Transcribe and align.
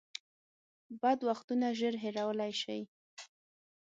بد 1.01 1.19
وختونه 1.29 1.67
ژر 1.79 1.95
هېرولی 2.03 2.53
شئ. 2.61 2.81